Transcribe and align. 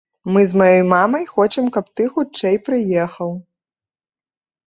Мы 0.35 0.43
з 0.51 0.59
маёй 0.59 0.79
мамай 0.93 1.25
хочам, 1.33 1.65
каб 1.75 1.85
ты 1.99 2.03
хутчэй 2.15 2.57
прыехаў. 2.69 3.37